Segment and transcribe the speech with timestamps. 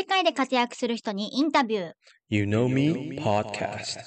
[0.00, 1.92] 世界で活躍する人にインタビュー。
[2.30, 3.98] You Know Me Podcast.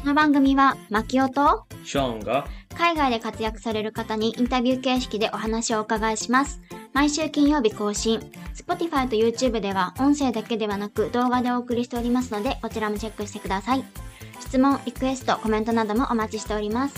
[0.00, 2.46] この番組は、マキオとショーンが
[2.78, 6.60] 海外で活躍される方にインタビュー形式でお話をお伺いします。
[6.92, 8.20] 毎週金曜日更新。
[8.54, 13.82] Spotify と YouTube では音声だけではなく動画でお送りしておりますので、こちらもチェックしてください。
[14.38, 16.94] 質問、リクエスト、コメントなどもお待ちしております。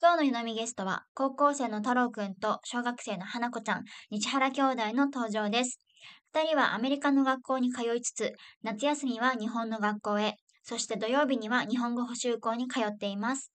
[0.00, 5.78] 今日の湯飲みゲストは、高校生の太郎くんと小学生の花子ちゃん、日原兄弟の登場です。
[6.34, 8.32] 二人はアメリカの学校に通いつつ、
[8.62, 13.52] 夏休みは日本の学校へ、そして土曜日には日本語補習校に通っています。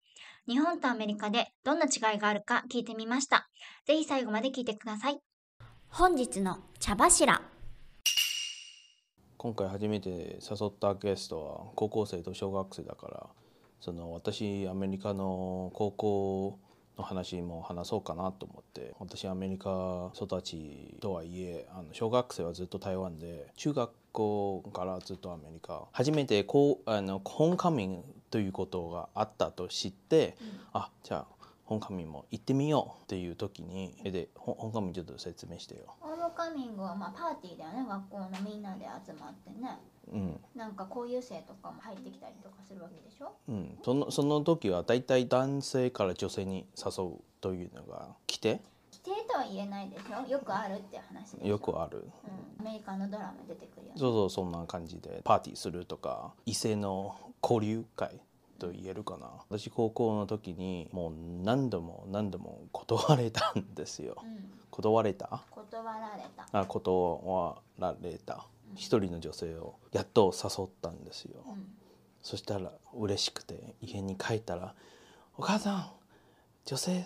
[0.47, 3.49] 日本とアメリカでどんな違いがあるか聞いてみました。
[3.87, 5.17] ぜひ最後まで聞いてください。
[5.89, 7.41] 本日の茶柱。
[9.39, 13.27] 今回初めて誘ったゲストは高校生と小学生だから
[13.79, 16.59] その私アメリカの高校
[16.97, 30.35] の話も話そうかなと思って私アメリカ育ちとはいえあの小学生はずっと台湾で中学校からずっとアメリカ初めてこうあのホームカミングということがあったと知って、
[30.73, 35.95] あじゃあホームカミングも行ってみようっていう時にえでホホームカミングちょっと説明してよ。
[36.01, 37.85] ホームカミングはまあパーティーだよね。
[37.87, 39.77] 学校のみんなで集まってね。
[40.11, 40.39] うん。
[40.55, 43.33] なんか交友生とかも入ってきたりとかするわけでしょ？
[43.49, 48.61] うん、そのその時は大体男性から女性に誘うというのが来て？
[48.91, 50.27] 否定とは言えないでしょ？
[50.29, 52.07] よくあるって話でよくある。
[52.59, 53.93] うん、アメリカのドラマ出てくるよね。
[53.97, 58.19] そうそうそんな感じでパーティーするとか異性の交流会
[58.59, 59.27] と言えるかな。
[59.49, 64.15] 私高校の時にもう何度も何度も断れたんですよ。
[64.23, 65.43] うん、断れた？
[65.51, 66.47] 断られた。
[66.51, 68.45] あ断られた
[68.75, 71.41] 一人の女性をやっと誘ったんですよ。
[71.47, 71.67] うん、
[72.21, 74.75] そしたら嬉しくて家に帰ったら
[75.37, 75.91] 「お母さん
[76.65, 76.97] 女性誘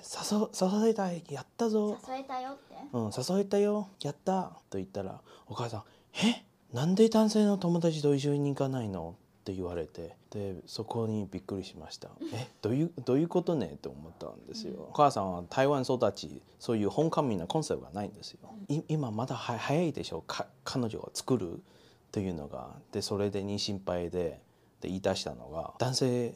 [0.82, 1.98] 誘えたいやったぞ。
[2.08, 2.76] 誘えたよって？
[2.94, 3.88] うん、誘えたよ。
[4.02, 5.84] やった」と言ったらお母さん
[6.26, 6.44] 「え？
[6.74, 21.64] なんで男性の友達と一緒に行かないの?」って言われてでそこにびっくりしました「えどういうどういうことね?」って思ったんですよ、お母さんは台湾育ちそういう本カミなコンセプトがないんですよ、い今まだは早いでしょか彼女を作る
[22.12, 22.76] というのが。
[22.92, 24.42] でそれでに心配で
[24.80, 26.36] で言い出したのが男性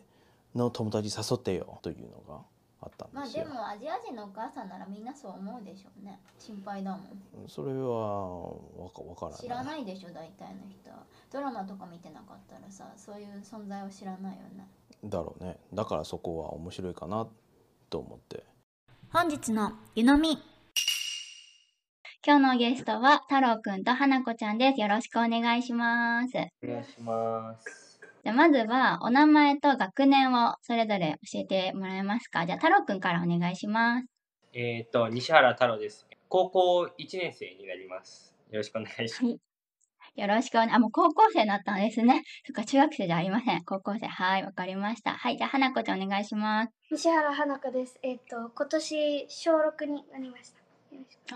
[0.55, 2.41] の友達誘ってよというのが
[2.81, 6.19] あったんまあですよ、でもアジア人のお母さんならみんなそう思うでしょうね。
[6.37, 7.01] 心配だもん。
[7.47, 8.41] それは
[8.83, 11.03] わかわからない知らないでしょ大体の人は。
[11.31, 14.67] ドラマとか見てなかったらさ、そういう存在を知らないよね。
[15.03, 17.27] だろうねだからそこは面白いかな
[17.89, 18.43] と思って
[19.11, 20.37] 本日の湯飲み。
[22.25, 24.81] 今日のゲストは太郎くんと花子ちゃんです。
[24.81, 26.31] よろしくお願いします。
[26.31, 27.84] じお願いします。
[28.29, 32.45] ゃあまずはお名前と学年をそれぞれ教えてもらえますか？
[32.45, 34.07] じゃあ太郎くんからお願いします。
[34.53, 36.07] えっ、と、西原太郎です。
[36.29, 38.33] 高校1年生になります。
[38.49, 39.25] よろしくお願いします。
[39.25, 39.39] はい。
[40.15, 42.23] よろしくお願い、あ、もう高校生だったんですね。
[42.45, 43.63] そっか、中学生じゃありません。
[43.65, 44.07] 高校生。
[44.07, 45.11] はい、わかりました。
[45.11, 46.73] はい、じゃあ花子ちゃんお願いします。
[46.89, 47.99] 西原花子です。
[48.01, 50.59] えっ、と、今年小6になりました。
[50.95, 51.35] よろしく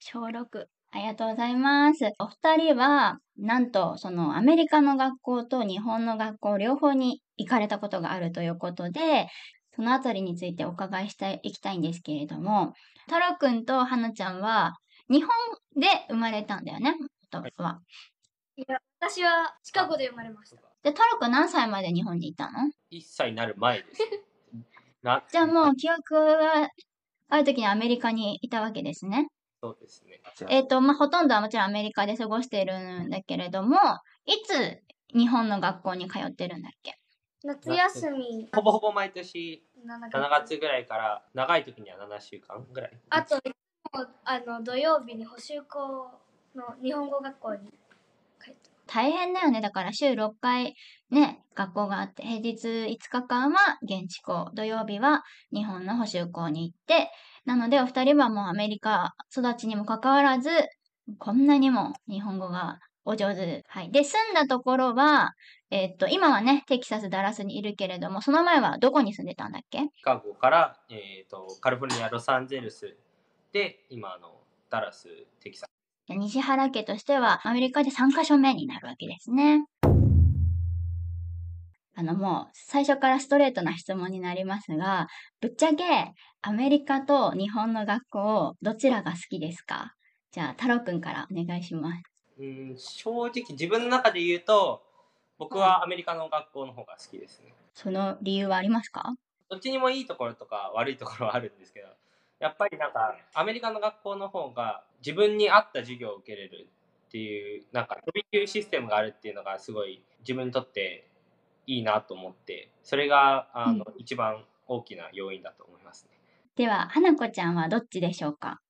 [0.00, 0.75] 小6。
[0.96, 2.06] ありがとうございます。
[2.18, 9.28] お二人は、なんと、そのアメリカの学校と日本の学校両方に行かれたことがあるということで、
[9.74, 12.72] そのあたりについてお伺いしたい、いきたいんですけれども、
[13.08, 14.72] 太郎くんと花ちゃんは、
[15.10, 15.30] 日本
[15.78, 16.94] で生まれたんだよね、
[17.30, 17.80] 元は。
[18.56, 20.62] いや、私はシカゴで生まれました。
[20.82, 24.00] で、太郎くん何歳まで日本にいたの？1歳になる前です。
[25.04, 26.70] なじゃあもう記憶が
[27.28, 29.28] ある時にアメリカにいたわけですね。
[29.66, 30.20] そうですね。
[30.48, 33.76] えっ、と、まあ、ほとんどはもちろんアメリカで過ごしているんだけれども、
[34.26, 34.82] いつ
[35.16, 36.94] 日本の学校に通ってるんだっけ？
[37.42, 43.00] 夏休みほぼほぼ毎年7 7月ぐらいから、長い時には7週間ぐらい。
[43.10, 43.40] あと、
[44.24, 46.10] あの土曜日に補習校
[46.54, 47.72] の日本語学校に
[48.96, 49.60] 大変だよね。
[49.60, 50.74] だから週6回
[51.10, 57.10] ね、学校があって、平日5日間は現地校、土曜日は日本の補習校に行って、
[57.44, 60.48] なのでお二人はもうアメリカ育ちにもかかわらず、
[61.18, 63.64] こんなにも日本語がお上手。
[63.68, 63.90] はい。
[63.92, 65.32] で、住んだところは、
[65.70, 69.80] えっと、今はね、テキサス、ダラスにいるけれども、その前はどこに住んでたんだっけ？
[69.94, 72.96] シカゴから、えっ、と、カリフォルニア、ロサンゼルス
[73.52, 75.08] で、今あの、ダラス、
[75.40, 75.75] テキサス。
[76.08, 79.64] 西原家としてはアメリカで3カ所目になるわけですね。
[81.98, 85.08] あのもう最初からストレートな質問になりますが、
[85.40, 86.12] ぶっちゃけ
[86.42, 89.94] アメリカと日本の学校どちらが好きですか？
[90.30, 92.02] じゃあ太郎くんからお願いします。
[92.38, 94.82] うん、正直自分の中で言うと、
[95.38, 97.54] 僕はアメリカの学校の方が好きですね。
[97.72, 99.14] その理由はありますか？
[99.48, 101.88] どっちにもいいところとか悪いところはあるんですけど、
[102.38, 106.68] やっぱりなんかアメリカの学校の方が自分に合った授業を受けれる
[107.08, 111.06] っていうなんか飛び級システムがあるっていうのがすごい自分にとって
[111.66, 116.10] いいなと思ってそれがあの、一番大きな要因だと思いますね。
[116.56, 118.60] では、花子ちゃんはどっちでしょうか？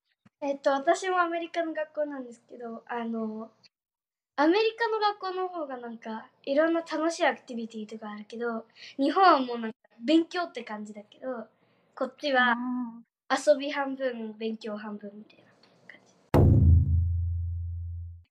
[0.40, 3.50] えっと私もアメリカの学校なんですけどあの
[4.36, 8.66] アメリカの学校の方がなんかいろんな楽しいアクティビティとかあるけど
[8.98, 11.46] 日本はもうなんか勉強って感じだけど
[11.94, 12.54] こっちは
[13.28, 15.44] 遊び半分勉強半分みたいな
[15.88, 16.14] 感じ。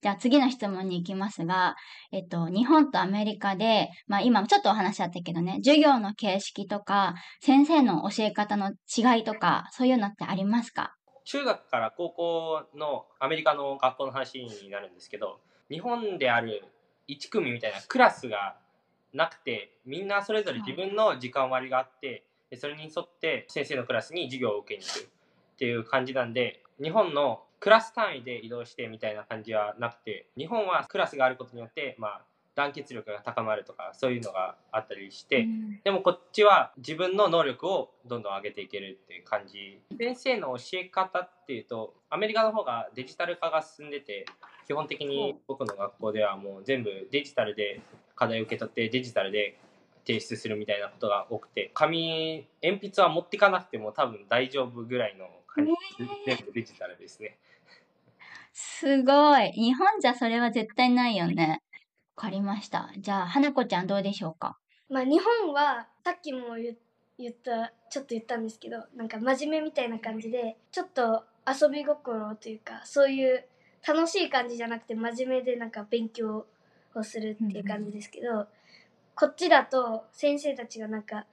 [0.00, 1.76] じゃあ次の質問に行きますが、
[2.12, 10.96] えっと、日本とアメリカで、まあ今ちょっとお話あったけどね、授業の形式とか、先生の教え方の違いとか、そういうのってありますか？
[11.26, 16.62] 中学から高校のアメリカの学校の話になるんですけど日本である
[17.08, 18.56] 1組みたいなクラスが
[19.12, 22.22] なくてみんなそれぞれ自分の時間割があってで
[22.54, 25.06] それに沿って先生のクラスに授業を受けに行くっ
[25.58, 32.22] ていう感じなんで日本のクラス単位で移動してみたいな感じはなくて日本はクラスがあることによって、まあ、
[32.54, 35.46] 団結力が高まるとかそういうのがあったりして、
[35.84, 39.80] でもこっちは自分の能力をどんどん上げていけるっていう感じ。
[39.98, 44.26] 先生の教え方っていうとアメリカの方がデジタル化が進んでて
[44.66, 47.80] 基本的に僕の学校ではもう全部デジタルで
[48.14, 49.58] 課題を受け取ってデジタルで
[50.06, 55.72] 提出するみたいなことが多くて紙鉛筆は持っていかなくても多分大丈夫ぐらいの感じ
[56.26, 57.36] 全部デジタルですね
[58.52, 59.52] すごい。
[59.52, 61.60] 日本じゃそれは絶対ないよね。
[62.16, 62.90] わかりました。
[62.96, 64.56] じゃあ、花子ちゃんどうでしょうか？
[64.88, 66.74] まあ日本はさっきも言
[67.18, 73.44] 言ったちょっと言ったんですけどなんか真面目みたいな感じでちょっと遊び心というかそういう
[73.86, 76.46] 楽しい感じじゃなくて真面目でなんか勉強
[76.94, 78.46] をするっていう感じですけど、
[79.16, 81.24] こっちだと先生たちがなんか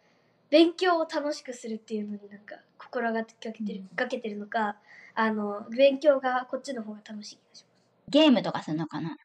[0.49, 3.95] 勉強を楽しくするっていうのになんか心がけてる,、うん。
[3.95, 4.77] かけてるのか
[5.13, 7.65] あの勉強がこっちの方が楽しい気がします。
[8.09, 9.17] ゲームとかするのかな？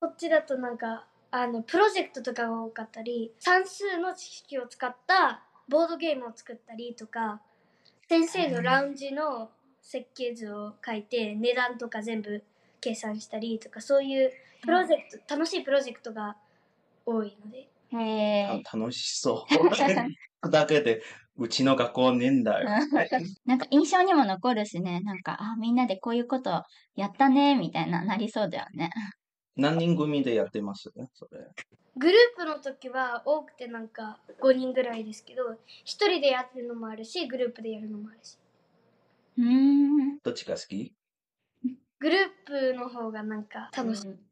[0.00, 7.42] こっちだとなんかあのプロジェクトとかが多かったり算数の知識を使ったボードゲームを作ったりとか
[8.08, 9.50] 先生のラウンジの
[9.82, 12.42] 設計図を書いて値段とか全部
[12.80, 14.30] 計算したりとかそういう
[14.62, 16.36] プロジェクト、楽しいプロジェクトが
[17.04, 18.62] 多いのでへえ。
[18.62, 19.46] た楽しそ
[20.44, 20.50] う。
[20.50, 21.02] だけで、
[21.36, 22.64] うちの学校年代。
[23.46, 26.62] なんか印象にも残るしね、なんか、あ、みんなでこういうこと
[26.94, 28.90] やったね、みたいな、なりそうだよね。
[29.56, 30.90] 何人組でやってます？
[31.14, 31.40] それ。
[31.96, 38.38] グループの時は多くてなんか5人ぐらいですけど1人でやってるのもあるしグループでやるのもあるし
[39.36, 39.44] うー
[40.14, 40.18] ん。
[40.22, 40.94] どっちが好き？
[42.00, 44.27] グループの方がなんか楽しい。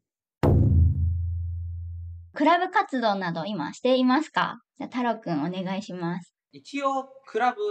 [2.36, 4.60] クラブ活動など今していますか？
[4.78, 6.34] じゃあ、太郎くんお願いします。
[6.52, 7.62] 一応クラブ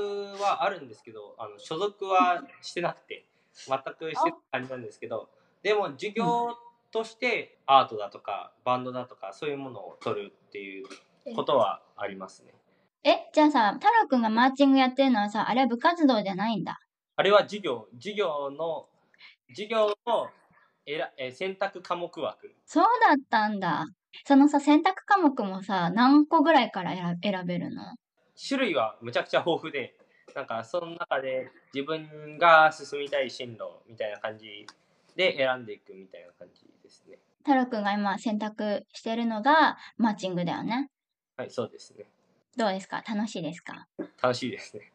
[0.41, 5.29] はあるんですけどあの所属はしてなくて全くしてない感じなんですけど
[5.61, 6.55] でも授業
[6.89, 10.87] としてアートだとかバンドだとかそういうものを取るっていう
[11.35, 12.51] ことはありますね
[13.03, 16.79] え、じゃあさ、太郎くんがマーチングやってるのはさ、あれは部活動じゃないんだ？
[17.17, 18.87] あれは授業授業の
[19.49, 20.27] 授業の
[20.87, 23.85] えらえ選択科目枠そうだったんだ。
[24.23, 27.95] そのさ、選択科目もさ、何個ぐらいから選選べるの？
[28.47, 29.95] 種類はむちゃくちゃ豊富で
[30.35, 34.65] なんかその中で自分が進みたい進路みたいな感じ
[35.15, 37.17] で選んでいくみたいな感じですね。
[37.43, 40.89] 太郎くんが今選択してるのがマーチングだよね。
[41.37, 42.05] はいそうですね。
[42.57, 43.03] どうですか？
[43.07, 43.87] 楽しいですか？
[44.21, 44.91] 楽しいですね。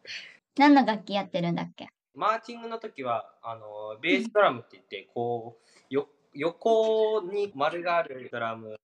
[0.59, 1.89] 何の楽器やってるんだっけ？
[2.15, 5.57] マーチングの時はあのベースドラムって言ってこ
[5.91, 8.77] うよ横に丸があるドラム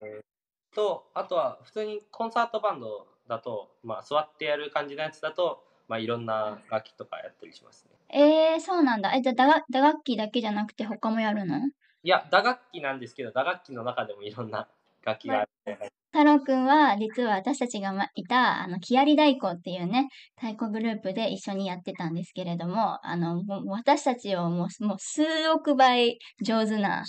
[0.75, 7.97] とあとは普通にコンサートバンドだと、まあ、座ってやる感じのやつだと、まあ、いろんな楽器とかやったりしますね。
[8.09, 9.15] えー、そうなんだ。
[9.15, 11.57] え、じゃあ打楽打楽器だけじゃなくて他もやるの？
[12.03, 14.69] いや打楽器なんですけど打楽器の中でもいろんな
[15.05, 15.49] 楽器がある。
[15.67, 15.89] みたい。
[15.89, 27.05] な太郎くんは実は私たちがまいたあの木遣り太鼓っていうね太鼓グループで一緒にやってたんですけれどもあの私たちをもうもう数億倍上手な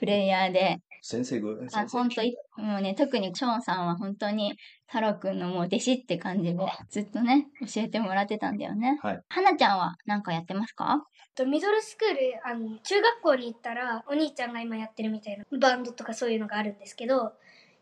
[0.00, 0.80] プレイヤーで。
[1.02, 6.58] 先生ぐあ本当いもうね特にショーンさんは本当に太郎くんのもう弟子って感じで
[6.90, 8.98] ずっとね教えてもらってたんだよね。
[9.02, 9.20] はい。
[9.30, 11.02] 花ちゃんは何かやってますか？
[11.34, 17.32] とミドルスクールあの中学校に行ったらお兄ちゃんが今やってるみたいなバンドとかそういうのがあるんですけど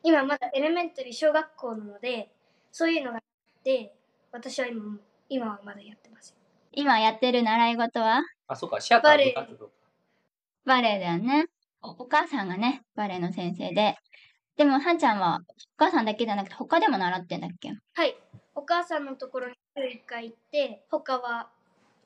[0.05, 2.31] 今まだエレメンタリー小学校なので
[2.71, 3.23] そういうのがあっ
[3.65, 3.93] て
[4.31, 4.97] 私は今
[5.29, 6.37] 今はまだやってます
[6.71, 8.23] 今やってる習い事は？
[8.47, 9.35] あそうかシアターバレエ。
[9.35, 9.71] 部活動
[10.65, 11.47] バレエだよね。
[11.83, 13.97] おお母さんがね、バレエの先生で。
[14.57, 17.71] でも、はんちゃんは、お母さんだけじゃなくて、他でも習ってんだっけ？
[17.95, 18.17] はい。
[18.55, 21.49] お母さんのところに週1回行って他は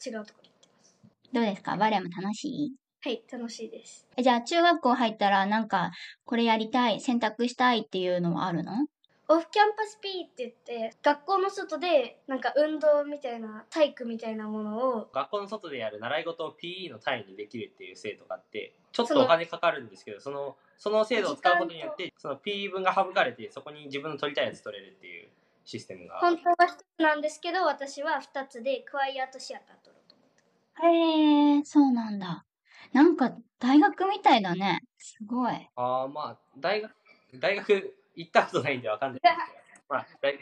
[0.05, 0.97] 違うところに行ってます。
[1.33, 1.77] どうですか？
[1.79, 2.73] バレエも楽しい？
[3.05, 4.07] はい、楽しいです。
[4.17, 5.91] えじゃあ中学校入ったらなんか
[6.27, 8.73] これやりたい、選択したいっていうのはあるの？
[9.29, 10.53] オフキャンパス P って言っ
[10.91, 25.29] て、学校の外でなんか運動みたいな、体育みたいなものを、学校の外でやる習い事を PE の単位にできるっていう制度があってちょっとお金かかるんですけどそのその制度を使うことによってその PE 分が省かれてそこに自分の取りたいやつ取れるっていう
[25.65, 30.99] システムが本当は1つなんですけど、私は2つでクワイアートシアター取ろうと思って。
[30.99, 32.45] へえ、そうなんだ。
[32.93, 34.81] なんか大学みたいだね。
[34.99, 35.53] すごい。
[35.77, 36.93] ああまあ大学
[37.41, 40.35] 大学行ったことないんでわかんないですけどまあ大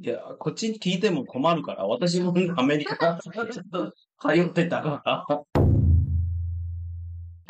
[0.00, 5.26] いや、こっちに聞いても困るから、私もアメリカちょっと通ってたから。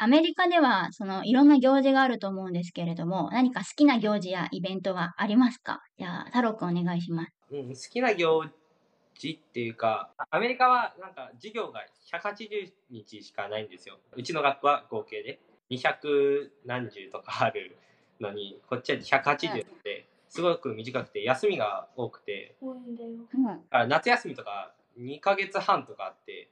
[0.01, 5.81] アメリカではそのいろんな行事があると思うんですけれども、何か好きな行事やイベントがありますか？
[5.99, 7.33] じゃあ、太郎くんお願いします。
[7.51, 8.45] うん、好きな行
[9.15, 13.99] 事っていうか、アメリカはなんか授業が180日しかないんですよ。
[14.13, 17.77] うちの学校は合計で200何十とかある
[18.21, 23.11] のに、こっちは180ってすごく短くて、休みが多くて、多いんだよ。
[23.35, 23.65] うん。
[23.71, 26.51] あ夏休みとか2ヶ月半とかあって、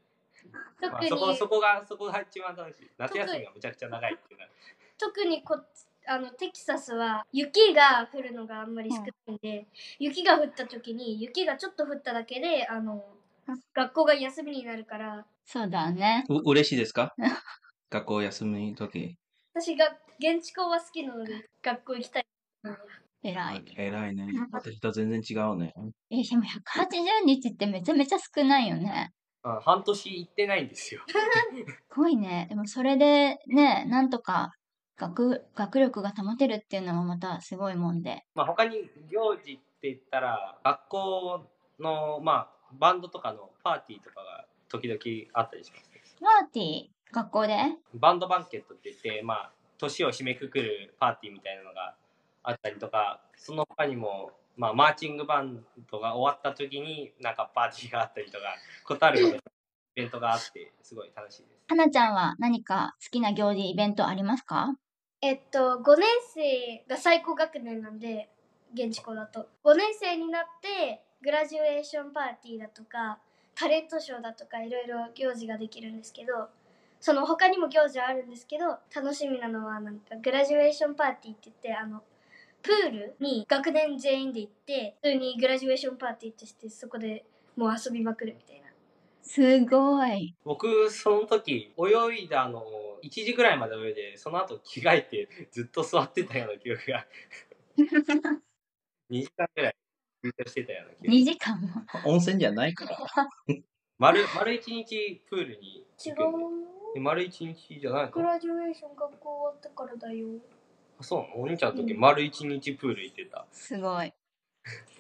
[0.80, 2.90] まあ、特に、そこそこがそこが一番楽しい。
[2.99, 4.50] 夏休みがむちゃくちゃ長いっていうのは。
[4.99, 9.66] 特にこっちあのテキサスは雪が降るのがあんまり少ないんで、
[9.99, 13.04] 雪が降った時に雪がちょっと降っただけであの
[13.75, 16.25] 学校が休みになるからそうだね。
[16.28, 17.14] う嬉しいですか？
[17.90, 19.16] 学校休みの時。
[19.58, 19.86] 私が
[20.18, 22.26] 現地校は好きなので学校行きたい。
[23.22, 23.64] 偉い。
[23.75, 24.28] 偉いね。
[24.52, 25.72] 私と全然違うね。
[26.10, 29.12] え、でも180日ってめちゃめちゃ少ないよね。
[29.42, 31.00] あ半年行ってないんですよ。
[31.08, 32.44] すごいね。
[32.50, 34.52] でもそれでね、なんとか
[34.98, 38.26] 学、学力が保てるっていうのもまたすごいもんで。
[38.34, 45.00] まあ、他に行事って言ったら学校の、まあ、バンドとかのパーティーとかが時々
[45.32, 47.56] あったりしますねパーティー、学校で？
[47.94, 51.94] バンドバンケットって言って、まあ、年を締めくくるパーティーみたいなのが
[52.42, 58.44] あったりとかその他にも、まあ、マーチングバンドが終わった時になんかパーティーがあったりとか
[58.84, 59.40] ことあるようなイ
[59.94, 61.64] ベントがあってすごい楽しいです。
[61.68, 64.76] はなちゃんは何か好きな行事、イベントありますか？
[65.22, 68.28] えっと5年生が最高学年なんで
[68.75, 69.48] 現地校だと。
[69.64, 73.18] 5年生になってグラジュエーションパーティーだとか
[73.54, 76.48] タレントショーだとかいろいろ行事ができるんですけど
[77.00, 82.03] その他にも行事はあるんですけど楽しみなのはなんかグラジュエーションパーティーって言ってあの
[82.62, 87.25] プールに学年全員で行って普通にグラジュエーションパーティーとしてそこで
[87.57, 88.67] もう遊びまくるみたいな
[89.23, 90.35] すごい。
[90.45, 92.65] 僕その時泳いだの
[93.03, 97.07] 1時ぐらいまで泳いでその後着替えてずっと座ってたような記憶が
[99.11, 99.76] 2時間ぐらい
[100.23, 101.69] ずっとしてたような記憶2時間も。
[102.05, 102.99] 温泉じゃないから。
[103.99, 110.26] 丸丸一日プールに違うえ丸一日じゃないグのラジュエーション学校終わってからだよ
[110.99, 111.43] あそうなの？
[111.43, 113.45] お兄ちゃんの時うん丸一日プール行ってた。
[113.53, 114.15] すごい。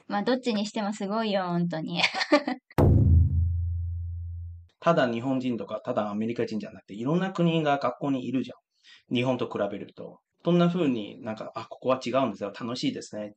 [0.06, 2.02] まあ、どっちにしてもすごいよ、本当に。
[4.78, 8.54] ただ日本人とか、ただアメリカ人じゃなくて、いろんな国が学校にいるじゃ
[9.10, 9.14] ん。
[9.14, 10.20] 日本と比べると。
[10.44, 12.52] どんな風になんか、あ、ここは違うんですよ。
[12.58, 13.34] 楽しいですね。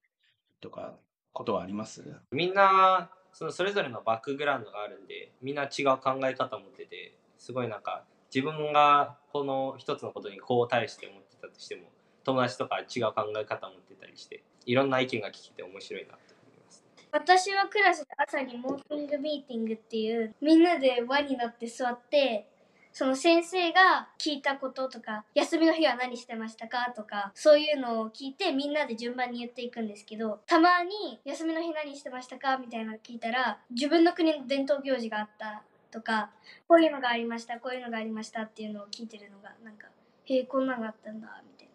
[0.59, 0.99] とか、
[1.31, 2.03] ことはあります？
[2.31, 11.83] みんなそのそれぞれのバックグラウンドがあるんでみんな違う考え方を持っててすごいなんか自分がこの一つのことにこう対して思ってたとしても
[12.23, 16.83] 友達とか違う考え方を持ってたりしていろんな意見が聞けて面白いなと思います。
[17.11, 22.47] 私はクラスで朝にモーニングミーティングっていうみんなで輪になって座って
[22.91, 36.31] その先生が聞いたこととか休みの日は何してましたかとかそういうのを聞いてみんなで順番に言っていくんですけどたまに休みの日何してましたかみたいなの聞いたら自分の国の伝統行事があったとか
[36.67, 39.87] こういうのがありましたこういうのがありましたっていうのを聞いてるのがなんか
[40.25, 41.69] へえこんなのがあったんだみたいな。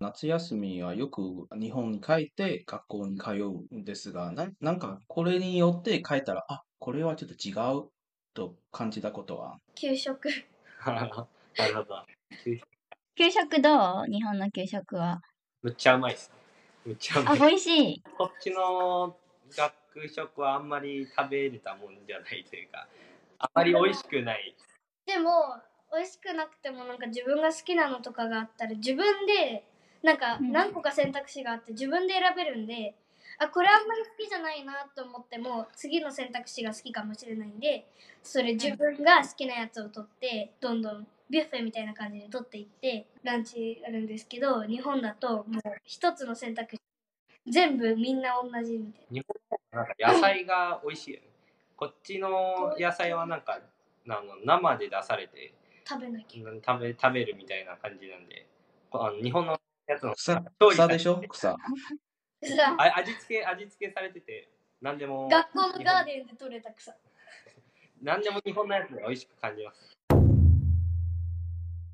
[0.00, 7.90] 夏休みはよく日本に帰って学校に通うんですが、ななんかこれによって帰ったら、あ、これはちょっと違う
[8.32, 9.58] と感じたことは？
[9.74, 10.28] 給食
[10.86, 11.26] なるほど。
[13.16, 14.12] 給食どう？
[14.12, 15.20] 日本の給食は。
[15.62, 16.34] むっちゃうまいですね。
[16.86, 17.38] むっちゃうまあ、い。
[17.40, 18.02] 美味しい。
[18.16, 19.16] こっちの
[19.56, 19.72] 学
[20.06, 22.86] 食はあんまり食べれたもんじゃないというか
[23.38, 24.54] あまり美味しくない。
[25.06, 25.56] でも
[25.92, 29.64] 美味しくなくてもなんか自分が好きなのとかがあったら自分で
[30.02, 30.52] なんかうん。
[30.52, 32.94] 何個か選択肢があって自分で選べるんで、
[33.38, 37.86] あこれあんまり好きじゃないなと思っても次の選択肢が好きかもしれないんで
[38.22, 46.80] それ自分が好きなやつを取ってどんどんビュッフェみたいな感じで取っていってランチあるんですけど日本だともう一つの選択肢
[47.46, 49.22] 全部みんな同じみたいな
[49.82, 51.28] んか野菜が美味しいよね。
[51.76, 53.60] こっちの野菜はなんか
[54.08, 55.54] あの生で出されて
[55.88, 56.50] 食べなきゃ。
[56.50, 58.46] うん食べ食べるみたいな感じなんで
[58.92, 61.22] あの日本のやつの草草でしょ？
[61.28, 61.50] 草。
[61.50, 61.56] さ
[62.78, 64.48] あ味付け味付けされてて
[64.80, 65.28] 何でも。
[65.28, 66.94] 学校のガーデンで採れた草。
[68.00, 69.98] 何でも日本のやつで美味しく感じます。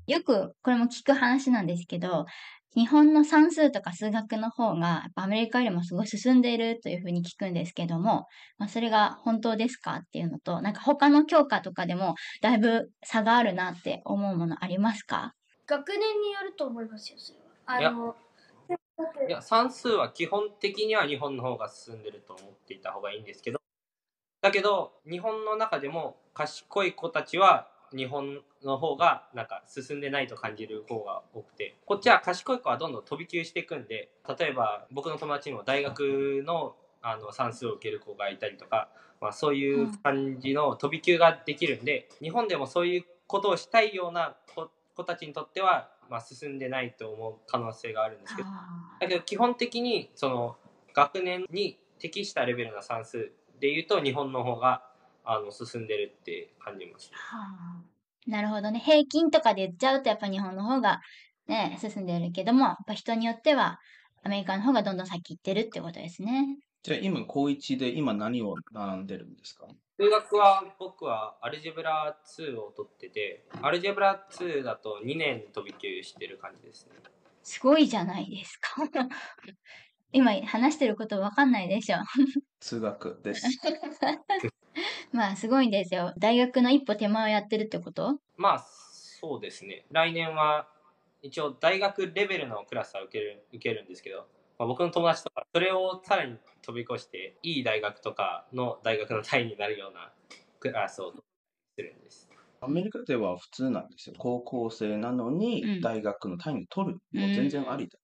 [0.07, 2.27] よくこれも聞く話なんですけど、
[2.75, 8.27] 日本の算数とか数学の方がやっぱアメリカよりもすごい進んでいるというふうに聞くんですけども、
[8.57, 15.33] まあ、それが本当ですかっていうのと、なんか他の教科とかでもだいぶ差があるなって思うものありますか？
[15.65, 17.89] 学年によると思いますよそれは。
[17.89, 18.15] あの
[19.27, 19.41] いや。
[19.41, 23.59] 算数は基本的には日本の方が進んでると思っていた方がいいんですけど。
[24.41, 38.89] だけど日本の中でも賢い子たちは日本の方がなんか進んでないと感じる方が多くてこっちは賢い子はどんどん飛び級していくんで例えば僕の友達にも大学のあの算数を受ける子がいたりとか、
[39.21, 50.55] まあ、そういう感じの飛び級ができるんで日本でもそういうことをしたいような子子たちにとっては、まあ、進んでないと思う可能性があるんですけどあだけど基本的にその
[50.95, 54.83] 学年に適したレベルの算数でいうと日本の方が
[55.25, 57.11] あの進んでるって感じます。
[57.11, 57.43] ーは
[57.81, 57.83] あ
[58.27, 58.79] なるほどね。
[58.79, 61.01] 平均とかで言っちゃうとやっぱ日本の方が
[61.47, 63.79] ね、進んでるけども、やっぱ人によっては
[64.23, 66.57] アメリカの方がどんどん先行ってるってことですね。
[66.81, 69.67] じゃあ今、高一で今何を学んでるんですか？
[69.99, 76.93] 数学は僕はアルジェブラ2を取っててアルジェブラ2だと2年飛び級してる感じですね。
[77.43, 78.75] すごいじゃないですか。
[80.11, 81.97] 今話してることわかんないでしょ。
[82.59, 83.45] 数学です。
[85.11, 86.13] まあすごいんですよ。
[86.17, 88.19] 大学の一歩手前をやってるってこと？
[88.37, 90.67] まあそうですね来年は
[91.21, 94.27] 一応大学レベルのクラスは受ける受けるんですけど、
[94.59, 100.11] まあ、僕の友達とかそれをさらに飛び越していい大学とかの大学の単位になるような
[100.59, 102.29] クラスをするんです。
[102.61, 104.15] アメリカでは普通なんですよ。
[104.17, 106.99] 高校生なのうんに大学の単位取る。
[107.13, 107.99] もう全然ありだ。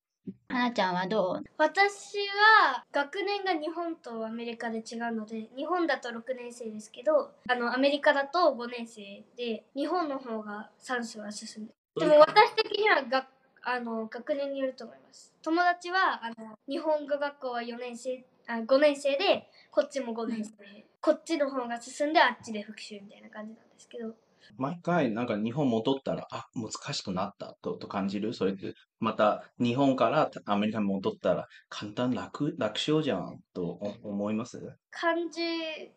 [0.49, 1.43] はなちゃんはどう？
[1.57, 13.27] 私は学年が日本とアメリカで違うので日本だと6年生ですけどあのアメリカだと5年生で日本の方が算数は進んでるでも私的にはが
[13.63, 15.31] あの学年によると思います。
[15.43, 20.51] 友達はあの日本語学校は4年生あ5年生でこっちも5年生、
[20.99, 24.13] こっちの方が進んであっちで復習みたいな感じなんですけど
[24.57, 28.33] 毎回なんか日本戻ったら、あ、難しくなったとと感じる？
[28.33, 33.63] それで、また日本からアメリカに戻ったら、簡単楽、楽勝じゃんと
[34.03, 34.61] お思います？
[34.91, 35.41] 漢字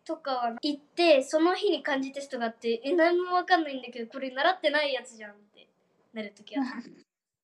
[0.05, 5.67] とかは行ってその日に漢字テストがあってえ何も分かんないんだけどこれ習ってないやつじゃんって
[6.13, 6.63] なるときは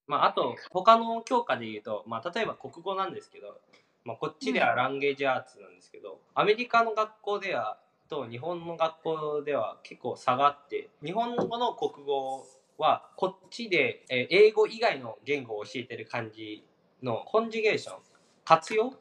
[0.08, 3.60] まあ、あと他の教科で言うと、まあ、例えば国語なんですけど、
[4.04, 7.78] まあ、こっちではランゲージアーツなんですけど、アメリカの学校では
[8.12, 12.46] と日本の学校では結構差があって日本語の国語
[12.78, 16.66] はこっちで英語以外の言語を教えてる感じ
[17.02, 17.96] のコンジュゲーション
[18.44, 18.92] 活用っ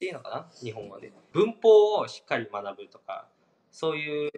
[0.00, 0.46] ていうのかな？
[0.60, 1.12] 日本語で。
[1.32, 3.28] 文法をしっかり学ぶとか
[3.70, 4.30] そういう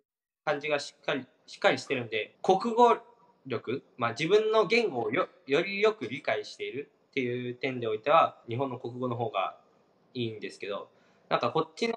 [0.45, 2.97] 感じがしっかりしっかりしてるんで国語
[3.47, 9.57] 力、まあ、自分の言語をよよりよく理解しているっていう点でおいては日本の国語の方が
[10.13, 10.91] いいんですけど
[11.31, 11.95] なんかこっちの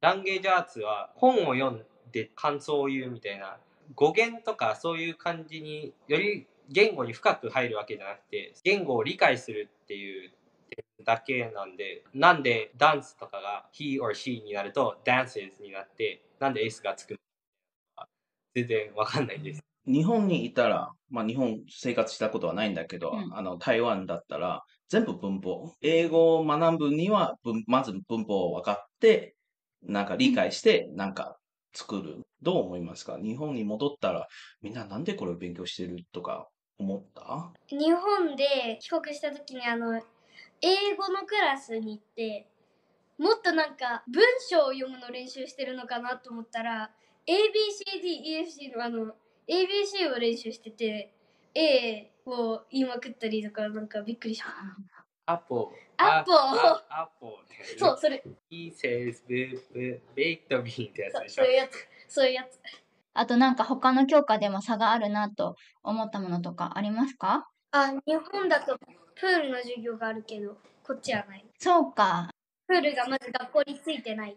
[0.00, 1.82] ランゲージアーツは本を読ん
[2.12, 3.58] で感想を言うみたいな
[3.94, 10.30] 語源とかそういう感じにより言語に深く入るわけじゃなくて言語を理解するっていう
[10.70, 17.16] 点だけなんでなんでダンスとかが he or she になると dances になってなんで s がつくの
[17.96, 18.08] か
[18.54, 19.60] 全然わかんないです。
[19.86, 25.72] 日本にいたら、まあ日本生活したことはないんだけど、うんあの台湾だったら全部文法。
[25.80, 29.34] 英語を学ぶには文まず文法を分かって、
[29.82, 31.38] なんか理解して、なんか
[31.72, 32.20] 作る。
[32.42, 33.18] どう思いますか？
[33.22, 34.26] 日本に戻ったら
[34.62, 37.52] みんななんでこれを勉強してるとか思った？
[37.68, 40.00] 日本で帰国した時にあの
[40.62, 42.48] 英語のクラスに行って
[43.18, 46.90] もっとなんか文章を読むの練習してるのかなと思ったら
[47.26, 49.14] ABCDEFC のあの
[49.46, 51.12] ABC を練習してて
[51.54, 54.54] A を言いまくったりとかなんかびっくりしまし
[54.96, 54.99] た。
[55.32, 57.38] アポアポアポ
[57.78, 58.22] そうそれ。
[58.50, 61.44] He says b b baked bean ってやつそうでしょ。
[61.44, 61.88] そういうやつ。
[62.08, 62.58] そういうやつ。
[63.14, 67.48] あとなんか他の教科でも差があるなと思ったものとかありますか？
[67.72, 68.76] あ日本だと
[69.14, 71.44] プールの授業があるけどこっちはない。
[71.58, 72.30] そうか。
[72.66, 74.36] プールがまず学校についてない。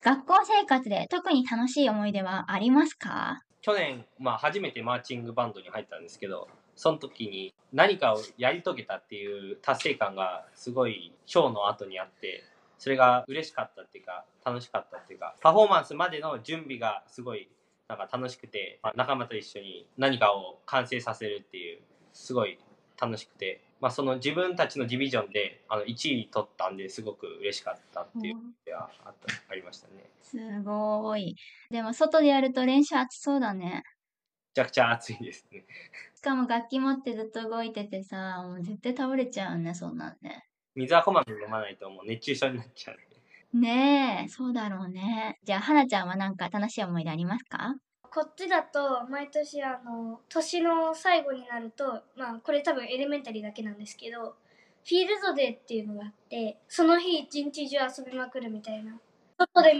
[0.00, 3.40] 学校生活で特に楽しい思い出はありますか？
[3.60, 6.48] 去年、まあ、初めてマーチングバンドに入ったんですけど
[6.82, 12.42] その時に何かをやり遂げたっていう達成感がすごいショーの後にあって
[12.76, 17.48] それが嬉しかったっていうか楽しかったっていうかパフォーマンスまでの準備がすごい
[17.86, 21.78] なんか楽しくて、まあ仲間と一緒に何かを完成させるっていう
[22.12, 22.58] すごい
[23.00, 28.40] 楽しくて、まあ、その自分たちのディビジョンであの1位取ったんですごく嬉しかったっていうの
[28.76, 30.10] があったありましたね。
[30.20, 31.36] すごーい。
[31.70, 33.84] でも外でやると練習熱そうだね。
[34.54, 35.64] めちゃくちゃ暑いですね。
[36.14, 40.44] しかも楽器持ってずっと動いててさ、もう絶対倒れちゃうね、そんなんね。
[40.74, 43.58] 水はこまめに飲まないともう熱中症になっちゃう。
[43.58, 45.38] ねえ、そうだろうね。
[45.42, 47.76] じゃあ、はなちゃんはなんか楽しい思い出ありますか？
[48.02, 54.36] こっちだと毎年あの年の最後になるとまあこれ多分エレメンタリーだけなんですけど
[54.84, 59.00] フィールドデーっていうのがあってその日一日中遊びまくるみたいな
[59.38, 59.72] 外で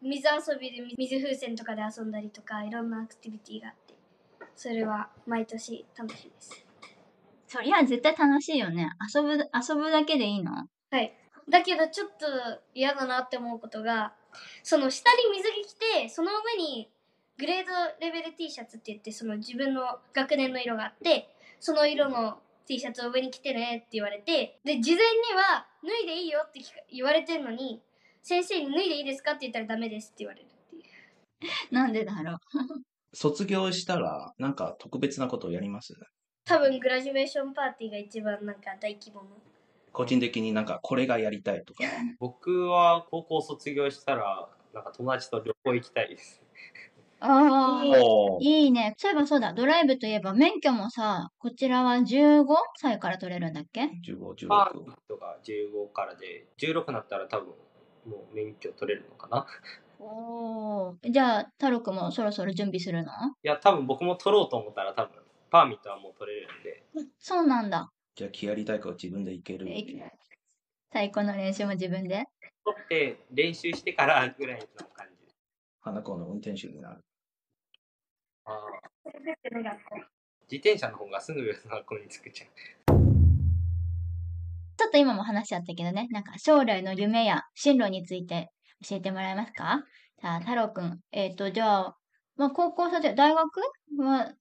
[0.00, 3.83] 水遊びで水風船とかで遊んだりとかいろんなアクティビティがあって
[4.56, 6.66] それは毎年楽しいです
[7.46, 8.90] そりゃ絶対楽しいよね。
[9.14, 10.52] 遊ぶ、遊ぶだけでいいの？
[10.90, 11.12] はい
[11.48, 12.26] だけどちょっと
[12.74, 14.14] 嫌だなって思うことが
[14.62, 16.90] その下に水着着てその上に
[17.38, 19.82] グレードレベル T シャツって言ってその自分の
[20.14, 21.28] 学年の色があって
[21.60, 27.82] その色の T シャツを上に着てねって言われてで事前には脱いでいいよって言われてんのに
[28.22, 32.38] 先生に脱いでいいですかって言ったらダメですって言われるっていうなんでだろう？
[33.14, 35.94] 卒業したら、なんか特別なことをやります？
[36.44, 39.28] 多分グラジュエーションパーティーが一番なんか大規模の
[39.92, 41.84] 個人的になんかこれがやりたいとか。
[42.20, 46.42] 僕は高校卒業したらなんか友達と旅行行きたいです。
[47.20, 47.84] ああ、
[48.40, 48.94] いいね。
[48.98, 52.44] そういえばそうだ、ドライブといえば免許もさ、こちらは15
[52.76, 54.92] 歳から取れるんだっけ？15、パー16ミ。
[54.92, 57.48] ットが15からで16になったら多分
[58.06, 59.46] もう免許取れるのかな？
[60.06, 61.10] おー。
[61.10, 63.10] じゃあ、太郎くんもそろそろ準備するの？
[63.42, 66.84] いや多分僕も取ろうと思ったら多分パーミットはもう取れるんで
[67.18, 67.90] そうなんだ。
[68.14, 69.66] じゃあ、気やりたいから自分で行ける。
[69.68, 69.82] え
[70.90, 72.24] 太鼓の練習も自分で？
[72.64, 75.34] 取って練習してからぐらいの感じ。
[75.80, 76.98] 花子の運転手になる。
[78.44, 78.54] あー
[79.24, 79.96] 出てね学校
[80.50, 82.48] 自転車の方がすぐ学校に着くじゃん。
[84.76, 88.50] ちょっと今も話しちゃったけどね、なんか将来の夢や進路について
[88.88, 89.84] 教えてもらえますか？
[90.20, 91.00] じゃあ、太郎くん。
[91.12, 91.96] えっ、と、じゃあ、
[92.36, 93.60] まあ、高校卒業、大学
[93.98, 94.34] は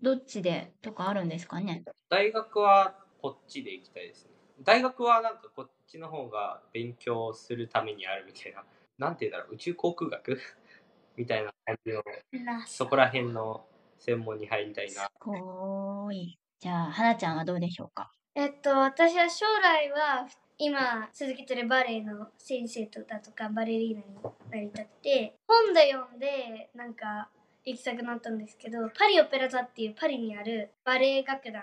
[0.00, 1.82] どっちでとかあるんですかね？
[2.08, 4.30] 大学はこっちで行きたいですね。
[4.62, 8.64] 大学はなんかこっちの方が勉強するためにあるみたいな、
[8.98, 10.38] なんて言うんだろう、宇宙航空学？
[11.16, 13.66] みたいな感じの、ラそこら辺の
[13.98, 15.10] 専門に入りたいな。
[15.18, 16.38] こーい。
[16.60, 18.10] じゃあ、花ちゃんはどうでしょうか？
[18.34, 20.26] えっと私は将来は
[20.62, 24.06] 今続けてるバレエの先生とだとかバレリーナに
[24.50, 27.30] なりたくて本で読んでなんか
[27.64, 31.62] 行きたくなったんですけどパリオペラ座っていうパリにあるバレエ楽団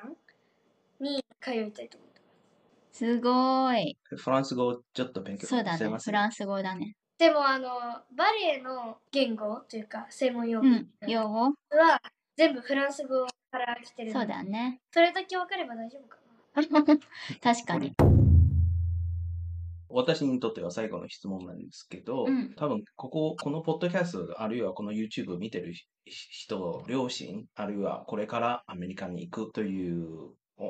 [0.99, 2.27] に通いたいと思ってま
[2.91, 3.97] すすごーい。
[4.03, 5.77] フランス語をちょっと勉強そうだね。
[5.77, 6.95] してますフランス語だね。
[7.19, 7.69] でもあの
[8.17, 10.87] バレエの言語というか専門用語うん。
[11.07, 11.43] 用語？
[11.45, 12.01] は
[12.35, 14.79] 全部フランス語から来てるのそうだね。
[14.91, 16.97] それだけ分かれば大丈夫かな
[17.53, 18.16] 確かに。
[19.97, 22.53] 私にとっては最後の質問なんですけど、うん。
[22.55, 25.73] 多分ここ、このポッドキャスト、あるいはこの YouTube を見てる
[26.05, 30.65] 人、両親、あるいはこれからアメリカに行くというお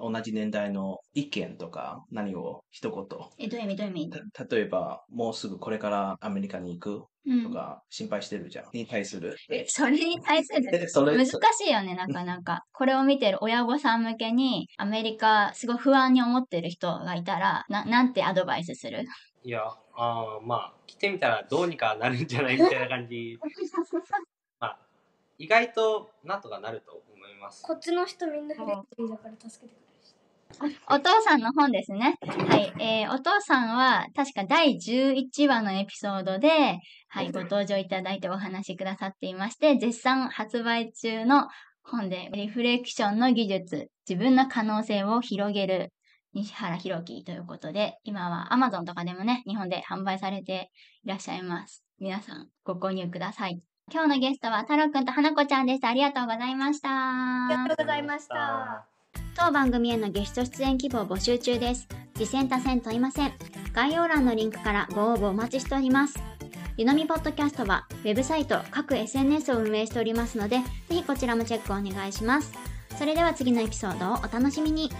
[0.00, 3.04] お同じ年代の意見とか何を一言
[3.38, 3.76] え、どういう意味？
[3.76, 4.10] どういう意味？
[4.32, 7.42] た例えば、もうすぐこれからアメリカに行くうん。
[7.44, 8.64] とか心配してるじゃん。
[8.72, 9.36] に対する。
[9.50, 10.62] え、それに対する？
[10.74, 11.34] えそれ難し
[11.68, 12.62] いよね、なかなか。
[12.72, 19.04] これを見てる親御さん向けに、アメリカ、すごい不安に思ってる人がいたら、な、なんてアドバイスする？
[19.44, 19.62] いや、
[19.94, 23.38] あーまあ、来てみたらどうにかなるんじゃないみたいな感じ。
[24.58, 24.78] まあ、
[25.38, 27.02] 意外となんとかなると思
[27.38, 27.62] います。
[27.62, 32.18] こっちの人みんなフレンドリーだから助けてくれるしお父さんの本ですね。
[32.22, 32.72] はい。
[32.80, 41.48] えー、お父さんは、確か第11話のエピソードで、はい、ご登場いただいてお話しくださっていまして、絶賛発売中の
[41.82, 45.92] 本で、リフレクションの技術、自分の可能性を広げる、
[46.34, 50.70] 西原弘樹ということで、今は Amazon とかでもね、日本で販売されて
[51.04, 51.84] いらっしゃいます。
[51.98, 53.60] 皆さん、ご購入ください。
[53.90, 55.88] 今日のゲストは、太郎くんと花子ちゃんでした。
[55.88, 56.88] ありがとうございました。
[56.90, 58.84] ありがとうございました。
[59.34, 61.88] 当番組へのゲスト出演希望募集中です。
[62.14, 63.32] 次戦多戦問いません。
[63.72, 66.18] 概要欄のリンクからご応募お待ちしております。
[66.76, 72.52] ゆのみポッドキャストは、ウェブサイト、各 SNS を運営しておりますので、ぜひこちらもチェックお願いします。
[72.98, 74.90] それでは次のエピソードをお楽しみに。